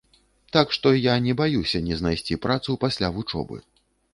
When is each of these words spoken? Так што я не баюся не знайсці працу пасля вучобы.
Так 0.55 0.71
што 0.77 0.93
я 0.95 1.17
не 1.27 1.35
баюся 1.43 1.81
не 1.91 1.99
знайсці 2.01 2.41
працу 2.47 2.77
пасля 2.85 3.07
вучобы. 3.19 3.63